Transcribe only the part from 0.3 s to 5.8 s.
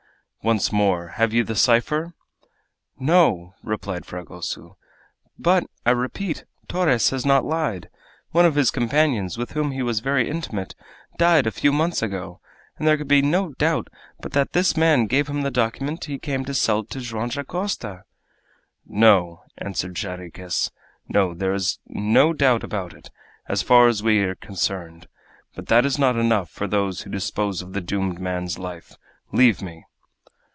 "Once more, have you the cipher?" "No," replied Fragoso; "but,